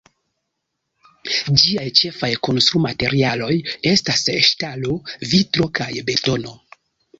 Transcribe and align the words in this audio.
Ĝiaj 1.63 1.83
ĉefaj 1.99 2.29
konstrumaterialoj 2.47 3.53
estas 3.93 4.25
ŝtalo, 4.49 4.99
vitro 5.35 5.71
kaj 5.83 5.93
betono. 6.11 6.59